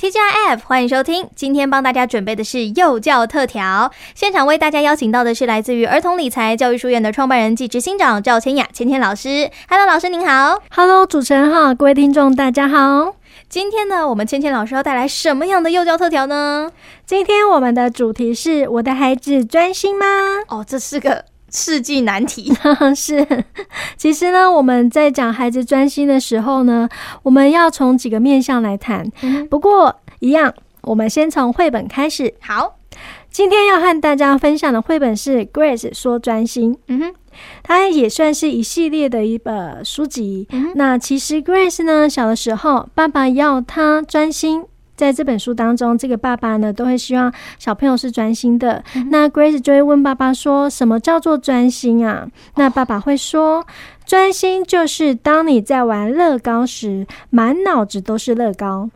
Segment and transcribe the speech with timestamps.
[0.00, 1.28] TGIF，欢迎收听。
[1.36, 9.50] 今天帮大家准备的是幼教特调，现场为大家邀请到的是来自于儿童理财教育书院的创办人暨执行长赵千雅千千老师。
[9.68, 10.56] Hello，老师您好。
[10.74, 13.14] Hello，主持人好，各位听众大家好。
[13.50, 16.70] 今天呢，我们千千老师要带来什么样的幼教特调呢？
[17.04, 20.06] 今天我们的主题是我的孩子专心吗？
[20.48, 22.52] 哦，这是个世纪难题。
[22.94, 23.44] 是，
[23.96, 26.88] 其实呢，我们在讲孩子专心的时候呢，
[27.22, 29.10] 我们要从几个面向来谈。
[29.22, 30.52] 嗯、不过，一样，
[30.82, 32.32] 我们先从绘本开始。
[32.40, 32.76] 好，
[33.30, 36.74] 今天要和大家分享的绘本是《Grace 说专心》。
[36.88, 37.14] 嗯哼，
[37.62, 40.46] 它也算是一系列的一本书籍。
[40.50, 44.64] 嗯、那其实 Grace 呢，小的时候，爸爸要他专心。
[45.00, 48.84] 在这本书当中，这个爸爸呢都会希望小朋友是专心的。
[48.94, 53.64] 嗯、那 Grace 就会问爸爸说：“什么叫做专心啊？”那爸爸会说
[54.04, 58.90] ：“专心就是当你在玩乐高时，满脑子都是乐高；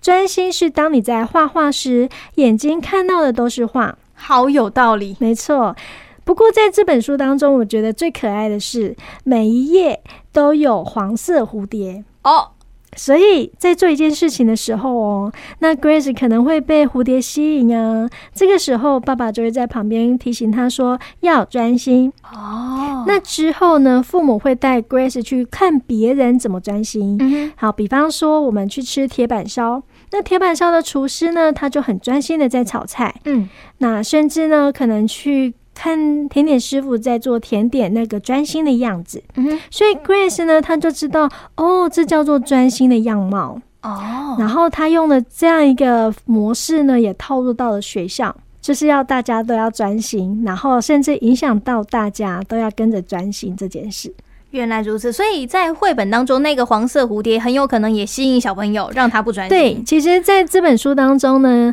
[0.00, 5.76] 专心是当你在画画时，眼睛看到的都是画。”好有道理，没错。
[6.24, 10.00] 不过在这本书当中，我觉得最可爱的是每一页
[10.32, 12.52] 都有黄色蝴蝶哦。
[12.96, 18.08] 所以在做一件事情的时候哦，那 Grace 可能会被蝴蝶吸引啊。
[18.34, 23.04] 这个时候，爸爸就会在旁边提醒他说要专心哦。
[23.06, 27.16] 那之后呢，父母会带 Grace 去看别人怎么专心。
[27.20, 27.52] 嗯。
[27.56, 33.14] 好，比方说我们去吃铁板烧，那铁板烧的厨师呢，他就很专心的在炒菜。
[33.24, 33.48] 嗯。
[33.78, 35.54] 那甚至呢，可能去。
[35.82, 44.36] 看甜点师傅在做甜点那个专心的样子，嗯，所以 Grace 呢，他就知道哦，这叫做专心的样貌哦。
[44.38, 54.12] 然后他用了这样一个模式呢，也套入到了学校，就是要大家都要专心，然后甚至影响到大家都要跟着专心这件事。
[54.50, 59.56] 原来如此，所以在绘本当中，那个黄色蝴蝶很有可能也吸引小朋友，让他不专心。
[59.56, 61.72] 对，其实在这本书当中呢。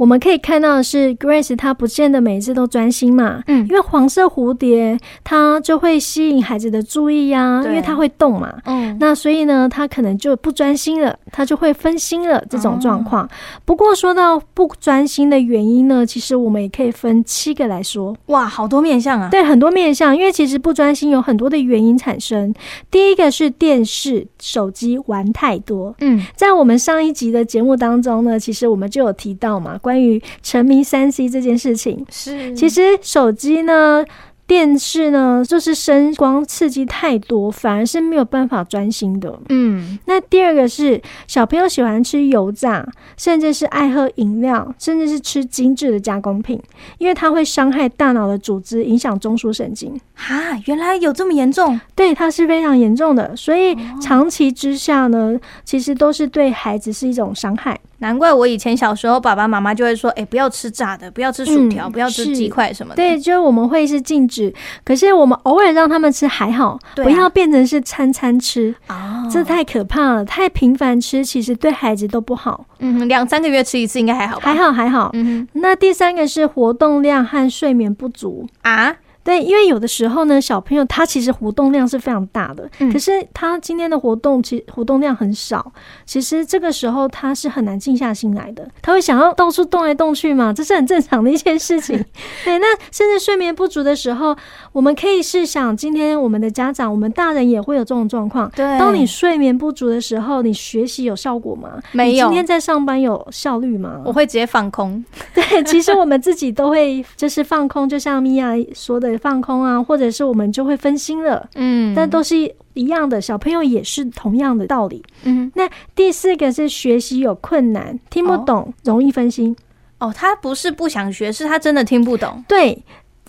[0.00, 13.28] 我们可以看到的是，Grace 她不见得每一次都专心嘛，嗯，因为黄色蝴蝶它就会吸引孩子的注意呀、啊，因为它会动嘛，嗯，那所以呢，他可能就不专心了，他就会分心了这种状况。
[13.66, 22.54] 不过说到不专心的原因呢，其实我们也可以分七个来说，哇，好多面相啊，对，很多面相，因为其实不专心有很多的原因产生。
[22.90, 29.78] 第一个是电视、手机玩太多，嗯，在我们上一集的节目当中呢，其实我们就有提到嘛。
[29.90, 34.04] 关于沉迷三 C 这件事情，是其实手机呢。
[34.46, 39.38] 电视呢，就是声光刺激太多，反而是没有办法专心的。
[39.48, 42.84] 嗯，那第二个是小朋友喜欢吃油炸，
[43.16, 46.60] 甚至是爱喝饮料，甚至是吃精致的加工品，
[46.98, 49.96] 因为它会伤害大脑的组织，影响中枢神经。
[50.14, 51.80] 哈，原来有这么严重？
[51.94, 53.36] 对，它是非常严重的。
[53.36, 57.78] 所以长期之下呢，其实都是对孩子是一种伤害。
[58.00, 64.52] 难怪我以前小时候，爸爸妈妈就会说：“哎、欸，不要吃炸的，不要吃薯条，嗯、不要吃鸡块什么的。”对，就是我们会是禁止。
[64.84, 70.24] 可是我们偶尔让他们吃还好，不要变成是餐餐吃啊，这太可怕了。
[70.24, 72.66] 太频繁吃，其实对孩子都不好。
[72.80, 74.42] 嗯，两三个月吃一次应该还好吧？
[74.52, 75.10] 还好还好。
[75.14, 78.96] 嗯哼，那第三个是活动量和睡眠不足啊。
[79.22, 85.72] 对，因为有的时候呢，小朋友他其实活动量是非常大的，嗯、可是他今天的活动其实活动量很少，
[86.06, 91.96] 其实这个时候他是很难静下心来的，他会想要到处动来动去嘛，这是很正常的一件事情。
[92.44, 94.34] 对，那甚至睡眠不足的时候，
[94.72, 98.50] 我们可以试想，今天我们的家长，我们大人也会有这种状况。
[98.56, 101.78] 对，当你睡眠不足的时候，你学习有效果吗？
[101.92, 102.26] 没有。
[102.26, 104.00] 你今天在上班有效率吗？
[104.04, 105.04] 我会直接放空。
[105.34, 109.09] 对，其实我们自己都会就是放空，就像米娅说的。
[109.18, 112.36] 放空啊，或者是我们就会分心了，嗯，但都是
[112.74, 115.50] 一样的，小朋友也是同样的道理，嗯。
[115.54, 119.56] 那第四个是学习有困难，听不懂，哦，容易分心。
[119.98, 122.42] 哦，他不是不想学，是他真的听不懂。
[122.48, 122.82] 对，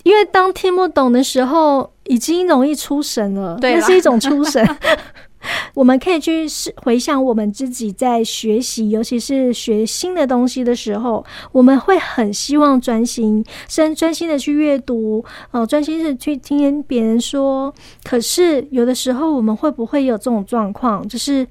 [0.03, 4.66] 因为当听不懂的时候，已经容易出神了，对，那是一种出神。
[5.74, 6.46] 我们可以去
[6.84, 17.74] 回想我们自己在学习，尤其是学新的东西的时候，我们会很希望专心，专专心的去阅读，哦，专心的去听别人说。
[18.04, 21.48] 可是有的时候，我们会不会有这种状况，就是？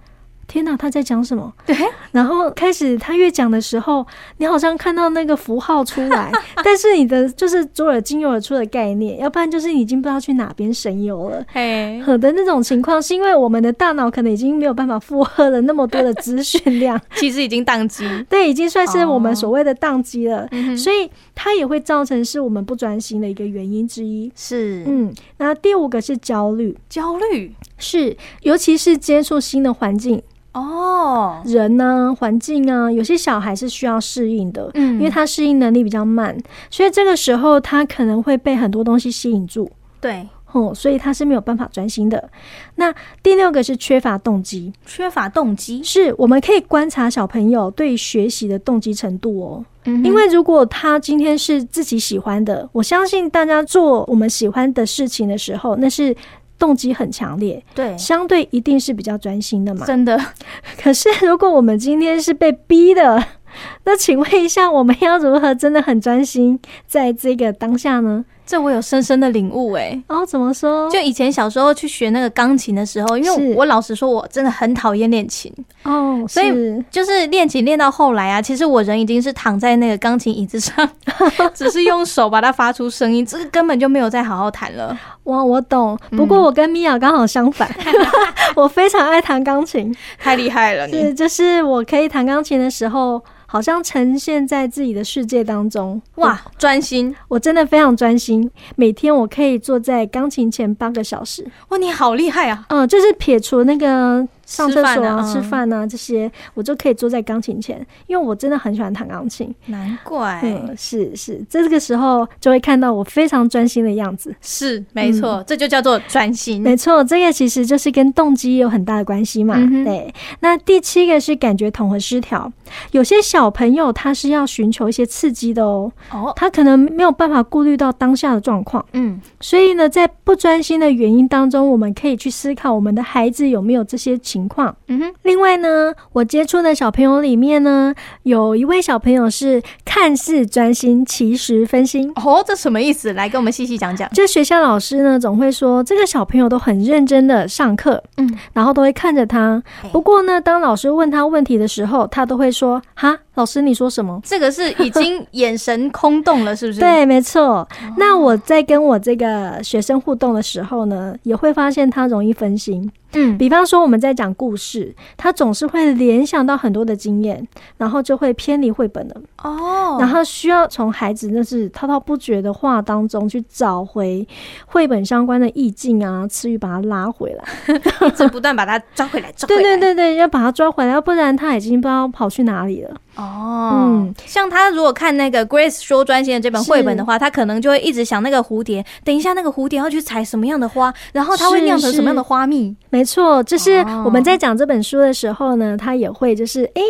[0.51, 1.53] 天哪，他在讲什么？
[1.65, 1.77] 对，
[2.11, 4.05] 然后开始他越讲的时候，
[4.39, 6.33] 你好像看到那个符号出来，
[6.65, 11.45] 但是你的就是左耳进右耳出的概念，要不然就是你已经不知道去哪边神游了。
[11.53, 18.05] 嘿，好的那种情况，是因为我们的大脑可能已经没有办法负荷了那么多的资讯量， 其实已经宕机。
[18.29, 20.49] 对，已经算是我们所谓的宕机了。
[20.51, 24.31] 哦，所以它也会造成是我们不专心的一个原因之一。
[24.35, 30.21] 是，嗯，那第五个是焦虑，焦虑是，尤其是接触新的环境。
[30.53, 36.37] 哦，人呢、啊，环境啊，有些小孩是需要适应的，嗯，因为他适应能力比较慢，
[36.71, 39.71] 所以这个时候他可能会被很多东西吸引住，
[40.01, 42.29] 对，哦，所以他是没有办法专心的。
[42.75, 42.93] 那
[43.23, 45.81] 第六个是缺乏动机，缺乏动机。
[45.85, 56.17] 是我们可以观察小朋友对学习的动机程度哦，嗯，因为如果他今天是自己喜欢的，我相信大家做我们喜欢的事情的时候，那是。
[56.61, 59.85] 动机很强烈，对，相对一定是比较专心的嘛。
[59.85, 60.17] 真的。
[60.81, 63.21] 可是如果我们今天是被逼的，
[63.85, 68.25] 那请问一下，我们要如何真的很专心在这个当下呢？
[68.51, 70.91] 这我有深深的领悟哎、欸，哦，怎么说？
[70.91, 75.53] 就以前小时候去学那个钢琴的时候，因为我老实说，我真的很讨厌练琴
[75.85, 76.51] 哦，所以
[76.91, 80.91] 就是练琴练到后来啊，其实我人已经是躺在那个钢琴椅子上，
[81.55, 84.99] 只是用手把它发出声音，这个根本就没有再好好弹了。
[85.25, 85.97] 哇，我懂。
[86.11, 87.95] 不过我跟米娅刚好相反，嗯、
[88.57, 91.01] 我非常爱弹钢琴，太厉害了你！
[91.01, 93.23] 是，就是我可以弹钢琴的时候。
[93.53, 97.13] 好像呈现在自己的世界当中，哇，专心！
[97.27, 101.45] 我真的非常专心，每天我可以坐在钢琴前八个小时。
[101.71, 102.65] 哇，你好厉害啊！
[102.69, 104.25] 嗯，就是撇除那个。
[104.51, 109.55] 上厕所啊，吃饭啊，这些我就可以坐在钢琴前，因为我真的很喜欢弹钢琴。
[109.67, 114.35] 难怪，嗯，是是，这个时候就会看到我非常专心的样子。
[114.41, 116.61] 是，没错，嗯，这就叫做专心。
[116.61, 119.55] 没错，这个其实就是跟动机有很大的关系嘛。
[119.57, 120.13] 嗯，对。
[120.41, 122.53] 那第七个是感觉统合失调，
[122.91, 125.93] 有些小朋友他是要寻求一些刺激的哦。
[126.11, 126.33] 哦。
[126.35, 128.85] 他可能没有办法顾虑到当下的状况。
[128.95, 129.21] 嗯。
[129.39, 134.40] 所以呢，在不专心的原因当中，我们可以去思考我们的孩子有没有这些情况。
[134.41, 135.15] 情况，嗯哼。
[135.23, 142.11] 另外呢，我接触的小朋友里面呢，有一位小朋友是看似专心，其实分心。
[142.17, 143.13] 哦，这什么意思？
[143.13, 144.09] 来跟我们细细讲讲。
[144.11, 149.63] 就学校老师呢，总会说这个小朋友都很认真的上课，嗯，然后都会看着他。
[149.93, 156.79] 不过呢，当老师问他问题的时候，他都会说：“哈，老师你说什么？”这个是已经眼神空洞了，是不是？
[156.81, 157.67] 对，没错。
[157.97, 162.91] 那我在跟我这个学生互动的时候呢，也会发现他容易分心。
[163.13, 167.45] 嗯，比方说我们在讲故事，他总是会联想到很多的经验，
[167.77, 169.15] 然后就会偏离绘本了。
[169.43, 174.25] 哦，然后需要从孩子那是滔滔不绝的话当中去找回
[174.65, 177.45] 绘本相关的意境啊、词语，把它拉回来，
[178.07, 179.63] 一直不断把它抓回来，抓回来。
[179.63, 182.95] 对对对对，要把它抓回来，要不然他已经不知道跑去哪里了。
[183.21, 192.75] 哦，嗯，像他如果看那个 Grace 说专心的这本绘本的话，他可能就会一直想那个蝴蝶，等一下那个蝴蝶要去采什么样的花，然后它会酿成什么样的花蜜。
[192.91, 196.83] 没错，就是我们在讲这本书的时候呢，他也会就是，哎，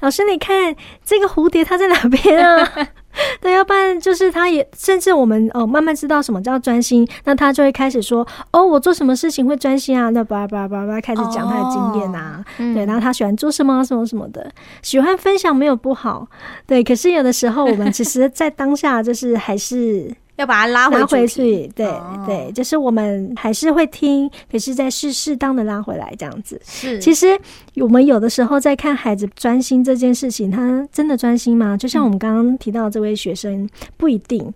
[0.00, 0.74] 老师你看
[1.04, 2.70] 这个蝴蝶它在哪边啊？
[3.40, 10.10] 对，要不然就是他也甚至我们哦慢慢知道什么叫专心，那他就会开始说哦，我做什么事情会专心啊？
[10.10, 14.50] 那叭叭叭叭开始讲他的经验啊，对，然后他喜欢做什么什么什么的，
[14.82, 16.26] 喜欢分享没有不好，
[16.66, 20.12] 对，可是有的时候我们其实在当下就是还是。
[20.38, 26.60] 要把它拉回，回去，对、哦、对，就是我们还是会听，可是再适适当的拉回来这样子。
[26.64, 27.36] 是，其实
[27.82, 31.76] 我们有的时候在看孩子专心这件事情，他真的专心吗？
[31.76, 34.52] 就像我们刚刚提到这位学生，嗯、不一定。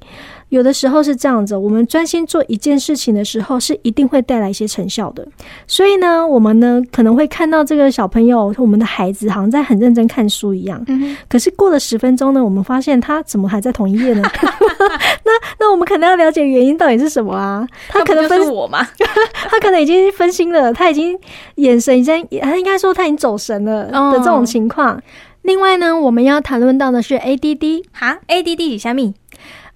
[0.49, 5.27] 有的时候是这样子，我们专心做一件事情的时候，是一定会带来一些成效的。
[5.67, 10.83] 所以呢，我们呢可能会看到这个小朋友，我们的孩子好像在很认真看书一样。
[10.89, 11.17] 嗯。
[11.29, 14.23] 可是过了十分钟呢，我们发现他怎么还在同一页呢？
[15.25, 17.67] 那那我们可能要了解原因到底是什么啊？
[17.89, 18.87] 他可能分我吗？
[19.49, 21.19] 他可能已经分心了，他已经
[21.55, 24.97] 眼神已经，他应该说他走神了的这种情况。
[24.97, 25.03] 哦。
[25.43, 29.13] 另外呢，我们要谈论到的是 ADD 哈，ADD 是什么？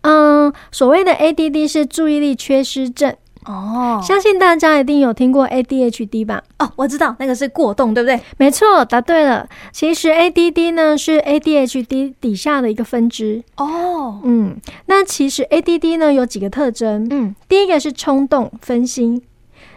[0.02, 3.12] 嗯，所谓的 ADD 是注意力缺失症
[3.45, 6.43] 哦，相信大家一定有听过 ADHD 吧？
[6.61, 8.21] 哦，我知道那个是过动，对不对？
[8.38, 9.49] 没错，答对了。
[9.73, 14.21] 其实 ADD 呢是 ADHD 底下的一个分支哦。
[14.23, 17.09] 嗯，那其实 ADD 呢有几个特征？
[17.11, 19.21] 嗯，第一个是冲动分心，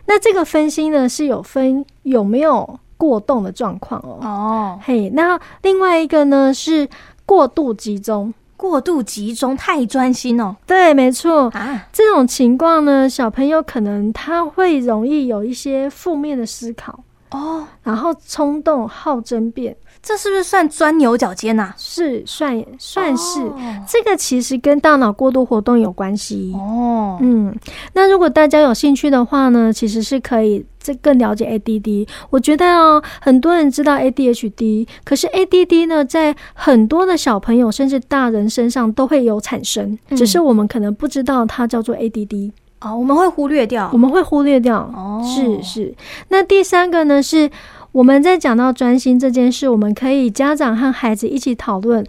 [0.05, 4.19] 那这个分心呢是有分有没有过动的状况哦。
[4.21, 6.87] 哦，嘿，那另外一个呢是
[7.25, 8.31] 过度集中。
[8.57, 10.53] 过度集中，太专心哦。
[10.67, 11.87] 对，没错啊。
[11.93, 16.99] 这种情况呢，小朋友可能他会容易有一些负面的思考
[17.31, 19.75] 哦，然后冲动、好争辩。
[20.01, 21.75] 这是不是算钻牛角尖呐、啊？
[21.77, 23.41] 是，算算是。
[23.41, 23.53] Oh.
[23.85, 27.17] 这个其实跟大脑过度活动有关系哦。
[27.19, 27.21] Oh.
[27.21, 27.53] 嗯，
[27.93, 32.07] 那如果大家有兴趣的话呢，其实是可以这更了解 ADD。
[32.29, 44.79] 我觉得哦，很多人知道 ADHD，可是 ADD 呢，在很多的小朋友甚至大人身上都会有产生，嗯、只是我们可能不知道它叫做 ADD 哦，oh, 我们会忽略掉，我们会忽略掉。
[44.95, 45.93] 哦，是是。
[46.29, 47.49] 那第三个呢是。
[47.91, 52.05] 我们在讲到专心这件事，我们可以家长和孩子一起讨论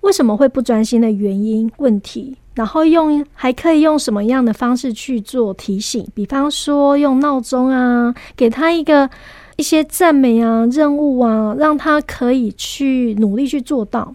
[0.00, 9.08] 为什么会不专心的原因、问题，然后用还可以用什么样的方式去做提醒，比方说用闹钟啊，给他一个
[9.54, 14.12] 一些赞美啊、任务啊，让他可以去努力去做到。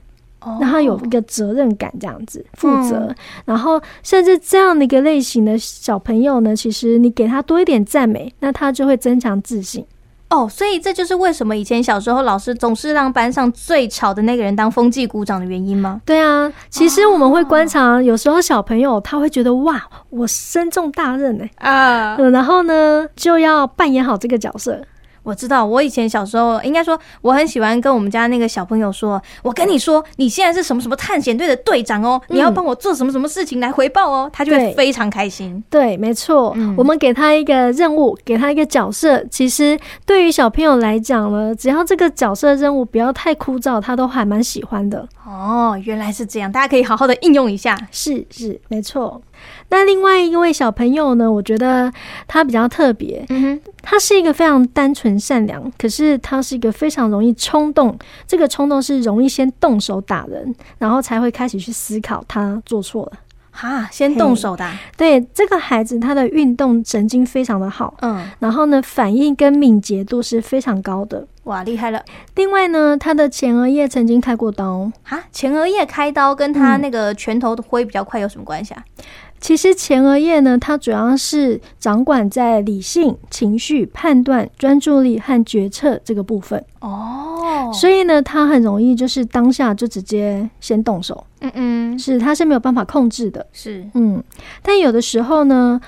[0.60, 9.86] 让他有一个责任感，这样子负责，嗯、然后甚至这样的一个类型的小朋友呢，其实你给他多一点赞美，那他就会增强自信。
[10.30, 16.02] 哦，所以这就是为什么以前小时候老师总是让班上最吵的那个人当风纪股长的原因吗？
[16.04, 24.82] 对啊，其实我们会观察，有时候小朋友他会觉得哇，我身重大任哎啊、嗯，然后呢就要扮演好这个角色。
[25.26, 35.62] 我知道，我以前小时候应该说，我很喜欢跟我们家那个小朋友说：“我跟你说，你现在是什么什么探险队的队长哦，你要帮我做什么什么事情来回报哦。”他就会非常开心。
[35.70, 39.24] 对，没错，嗯，我们给他一个任务，给他一个角色。
[39.32, 45.08] 其实对于小朋友来讲呢，只要这个角色任务不要太枯燥，他都还蛮喜欢的。
[45.26, 47.76] 哦，原来是这样，大家可以好好的应用一下。
[47.92, 49.20] 是是，没错。
[49.70, 51.92] 那另外一位小朋友呢，我觉得
[52.28, 53.26] 他比较特别。
[53.30, 57.98] 嗯哼，他是一个非常单纯善良，可是他是一个非常容易冲动。
[58.26, 63.20] 这个冲动是容易先动手打人，然后才会开始去思考他做错了。
[63.52, 64.70] 哈，先动手的。
[64.98, 67.94] 对，这个孩子他的运动神经非常的好。
[68.02, 71.26] 嗯，然后呢，反应跟敏捷度是非常高的。
[71.46, 72.04] 哇，厉害了！
[72.36, 74.92] 另外呢，他的前额叶曾经开过刀。
[75.04, 78.84] 哈，前额叶开刀跟他那个拳头挥比较快有什么关系啊？
[79.46, 86.66] 其实前额叶呢，它主要是掌管在理性、情绪、判断、专注力和决策这个部分。
[86.80, 93.86] 哦，所以呢，它很容易就是当下就直接先动手，嗯嗯，是它是没有办法控制的，是。
[93.94, 94.24] 嗯，
[94.64, 95.80] 但有的时候呢，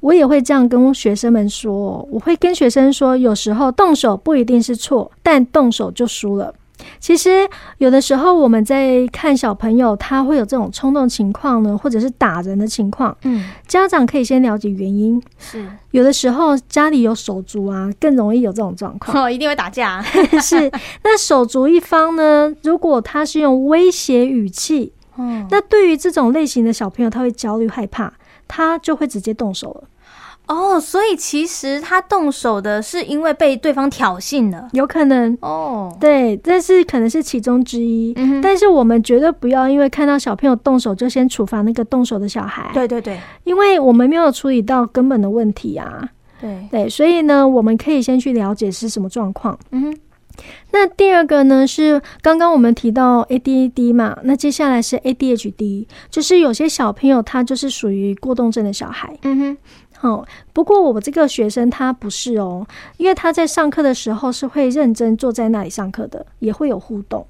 [0.00, 6.52] 我也会这样跟学生们说，我会跟学生说，有时候动手不一定是错，但动手就输了。
[6.98, 13.16] 其实有的时候我们在看小朋友，他会有这种冲动情况呢，或者是打人的情况。
[13.22, 15.22] 嗯，家长可以先了解原因。
[15.38, 19.16] 是，有的时候家里有手足啊，更容易有这种状况。
[19.24, 20.02] 哦，一定会打架。
[20.42, 20.70] 是，
[21.04, 28.12] 那手足一方呢，如果他是用威胁语气，嗯，那对于这种类型的小朋友，他会焦虑害怕，
[28.46, 29.84] 他就会直接动手了。
[30.46, 35.92] 哦，所以其实他动手的是因为被对方挑衅了，有可能哦。
[36.00, 38.12] 对，这是可能是其中之一。
[38.16, 42.70] 嗯，但是我们绝对不要因为看到小朋友动手就先处罚那个动手的小孩。
[42.72, 46.08] 对对对，因为我们没有处理到根本的问题啊。
[46.40, 49.58] 对对，所以呢，我们可以先去了解是什么状况。
[49.72, 49.96] 嗯，
[50.70, 59.18] 那第二个呢是刚刚我们提到 ADD 嘛，那接下来是 ADHD，就是有些小朋友他就是属于过动症的小孩。
[59.22, 59.56] 嗯哼。
[60.02, 62.66] 哦，不过我这个学生他不是哦，
[62.98, 67.26] 因为他在上课的时候是会认真坐在那里上课的，也会有互动。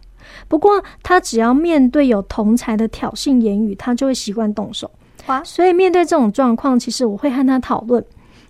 [0.49, 4.91] 不过他只要面对有同才的挑衅言语，他就会习惯动手。
[5.45, 8.05] 所以面对这种状况，其实我会和他讨论。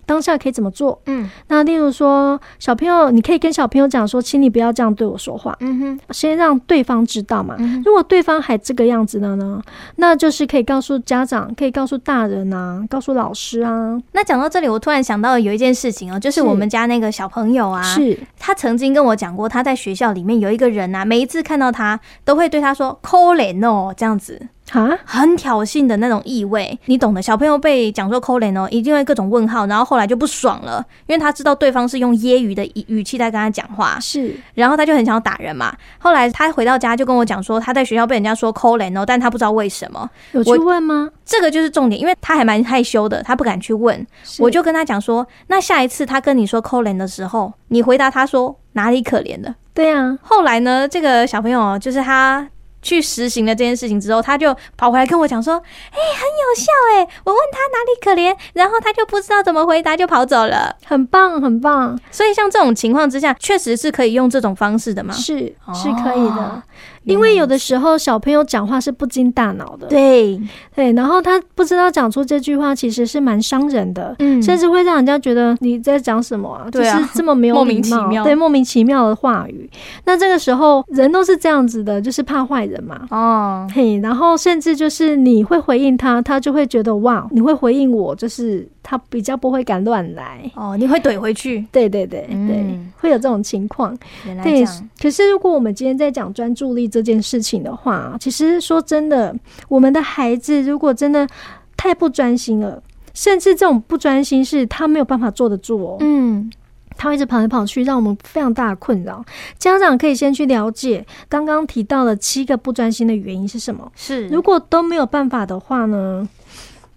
[0.07, 0.99] 当下可以怎么做？
[1.05, 5.55] 嗯，那例如说，小朋友，你可以跟小朋友讲说，请你不要这样对我说话。
[5.59, 7.55] 嗯哼，先让对方知道嘛。
[7.59, 9.61] 嗯、如果对方还这个样子的呢，
[9.97, 14.01] 那就是可以告诉家长，可以告诉大人啊，告诉老师啊。
[14.13, 24.47] 那讲到这里，我突然想到有一件事情哦，就是我们家那个小朋友啊，是他曾经跟我讲过，他在学校里面有一个人啊，每一次看到他都会对他说“可怜哦”这样子。
[24.71, 27.21] 啊，很挑衅的那种意味，你懂的。
[27.21, 35.73] 小朋友被讲说抠脸哦，一定会各种问号，然后后来就不爽了，因为他知道对方是用揶揄的语气在跟他讲话，是，然后他就很想要打人嘛。
[35.97, 40.09] 后来他回到家就跟我讲说，他在学校被人家说抠脸哦，但他不知道为什么。
[40.33, 41.09] 有去问吗？
[41.25, 44.05] 这个就是重点，因为他还蛮害羞的，他不敢去问。
[44.39, 49.55] 我就跟他讲说，那下一次他跟你说抠脸的时候，你回答他说哪里可怜的？
[49.73, 50.17] 对啊。
[50.21, 52.45] 后来呢，这个小朋友就是他。
[52.81, 55.55] 去实行了这件事情之后，他就跑回来跟我讲说
[55.91, 60.75] ：“哎、欸，很有效哎！”我问他哪里可怜，然后他就不知道怎么回答，就跑走了。
[60.85, 61.99] 很棒，很棒。
[62.11, 65.13] 所以像这种情况之下，确实是可以用这种方式的吗？
[65.13, 66.41] 是，是可以的。
[66.41, 66.63] 哦
[67.07, 70.39] 因为有的时候小朋友讲话是不经大脑的，对。
[70.75, 79.69] 对，然后他不知道讲出这句话其实是蛮伤人的，嗯，甚至会让人家觉得你在讲什么啊，就是这么没有礼貌，莫名其妙，对，莫名其妙的话语。
[80.05, 88.67] 那这个时候人都是这样子的，就是怕坏人嘛，哦，嘿，然后甚至就是你会回应他，他就会觉得哇，你会回应我，就是。
[88.89, 91.67] 他比较不会敢乱来哦，你会怼回去？
[91.73, 93.93] 对对对、嗯、对，会有这种情况。
[94.41, 94.63] 对，
[94.97, 99.35] 可是如果我们今天在讲专注力这件事情的话，其实说真的，
[99.67, 101.27] 我们的孩子如果真的
[101.75, 102.81] 太不专心了，
[103.13, 105.97] 甚至这种不专心是他没有办法坐得住哦。
[105.99, 106.49] 嗯，
[106.95, 109.21] 他会一直跑来跑去，让我们非常大的困扰。
[109.59, 113.91] 家长可以先去了解刚刚提到的七个不专心的原因是什么。
[113.97, 116.25] 是，如果都没有办法的话呢，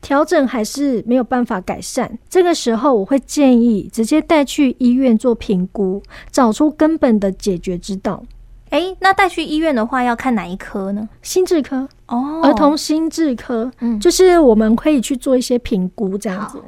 [0.01, 2.19] 调整还是没有办法改善。
[2.29, 8.23] 这个时候，我会建议直接带去医院做评估，找出根本的解决之道。
[8.71, 11.09] 诶，那带去医院的话，要看哪一科呢？
[11.23, 16.63] 心智科哦，儿童心智科，嗯，就是我们可以去做一些评估，这样子。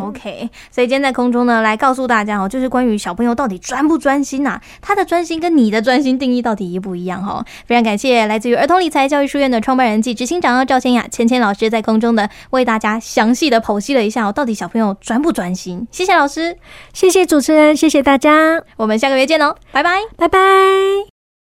[0.00, 4.60] OK，所以今天在空中呢，来告诉大家哦，就是关于小朋友到底专不专心呐？
[4.80, 7.44] 他的专心跟你的专心定义到底一不一样哈？
[7.66, 15.86] 非常感谢来自于儿童理财教育书院的创办人暨执行长赵千雅千千老师在空中的为大家详细的剖析了一下哦，到底小朋友专不专心？
[15.90, 16.56] 谢谢老师，
[16.92, 21.15] 谢谢主持人，谢谢大家，我们下个月见哦，拜拜，拜拜。